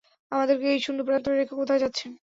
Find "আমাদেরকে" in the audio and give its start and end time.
0.31-0.65